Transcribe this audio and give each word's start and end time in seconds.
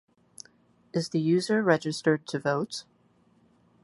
Is 0.95 1.09
the 1.09 1.19
user 1.19 1.61
registered 1.61 2.25
to 2.29 2.39
vote? 2.39 2.85